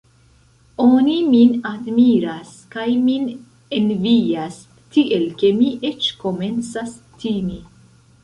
Oni 0.83 1.15
min 1.33 1.51
admiras 1.71 2.53
kaj 2.75 2.85
min 3.09 3.27
envias, 3.79 4.57
tiel 4.97 5.25
ke 5.43 5.53
mi 5.61 5.69
eĉ 5.93 6.09
komencas 6.25 6.97
timi. 7.25 7.63